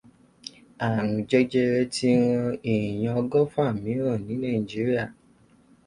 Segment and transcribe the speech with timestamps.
[0.83, 5.05] Ààrùn jẹjẹrẹ ti ran ènìyàn ọgọ́fà mìíràn ní Nàìjíríà.